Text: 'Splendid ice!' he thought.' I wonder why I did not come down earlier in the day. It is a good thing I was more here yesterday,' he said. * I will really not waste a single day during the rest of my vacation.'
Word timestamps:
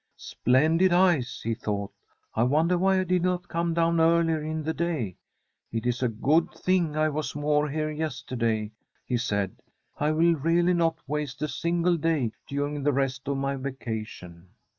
'Splendid 0.33 0.91
ice!' 0.93 1.41
he 1.43 1.53
thought.' 1.53 1.93
I 2.33 2.41
wonder 2.41 2.75
why 2.75 2.99
I 2.99 3.03
did 3.03 3.21
not 3.21 3.47
come 3.47 3.75
down 3.75 3.99
earlier 4.01 4.41
in 4.41 4.63
the 4.63 4.73
day. 4.73 5.17
It 5.71 5.85
is 5.85 6.01
a 6.01 6.07
good 6.09 6.49
thing 6.55 6.97
I 6.97 7.07
was 7.07 7.35
more 7.35 7.69
here 7.69 7.91
yesterday,' 7.91 8.71
he 9.05 9.17
said. 9.17 9.61
* 9.79 9.99
I 9.99 10.09
will 10.11 10.33
really 10.33 10.73
not 10.73 10.97
waste 11.07 11.43
a 11.43 11.47
single 11.47 11.97
day 11.97 12.31
during 12.47 12.81
the 12.81 12.91
rest 12.91 13.27
of 13.27 13.37
my 13.37 13.55
vacation.' 13.57 14.47